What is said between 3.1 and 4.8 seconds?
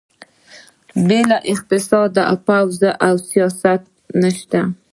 سیاست نشته.